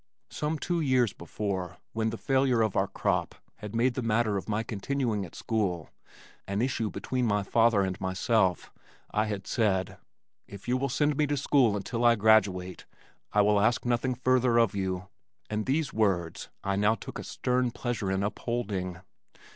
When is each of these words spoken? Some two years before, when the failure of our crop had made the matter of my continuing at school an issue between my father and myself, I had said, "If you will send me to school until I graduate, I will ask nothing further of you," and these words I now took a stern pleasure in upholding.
Some 0.31 0.57
two 0.57 0.81
years 0.81 1.13
before, 1.13 1.77
when 1.93 2.09
the 2.09 2.17
failure 2.17 2.63
of 2.63 2.75
our 2.75 2.87
crop 2.87 3.35
had 3.57 3.75
made 3.75 3.93
the 3.93 4.01
matter 4.01 4.35
of 4.35 4.49
my 4.49 4.63
continuing 4.63 5.25
at 5.27 5.35
school 5.35 5.91
an 6.47 6.59
issue 6.63 6.89
between 6.89 7.27
my 7.27 7.43
father 7.43 7.83
and 7.83 8.01
myself, 8.01 8.71
I 9.11 9.25
had 9.25 9.45
said, 9.45 9.99
"If 10.47 10.67
you 10.67 10.75
will 10.75 10.89
send 10.89 11.17
me 11.17 11.27
to 11.27 11.37
school 11.37 11.77
until 11.77 12.03
I 12.03 12.15
graduate, 12.15 12.87
I 13.31 13.41
will 13.41 13.59
ask 13.61 13.85
nothing 13.85 14.15
further 14.15 14.57
of 14.57 14.73
you," 14.73 15.07
and 15.51 15.67
these 15.67 15.93
words 15.93 16.49
I 16.63 16.77
now 16.77 16.95
took 16.95 17.19
a 17.19 17.23
stern 17.23 17.69
pleasure 17.69 18.09
in 18.11 18.23
upholding. 18.23 19.01